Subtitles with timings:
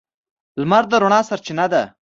[0.59, 1.83] •لمر د رڼا سرچینه ده.